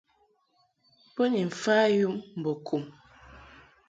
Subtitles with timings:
[1.13, 2.83] Bo ni mfa yum mbo kum.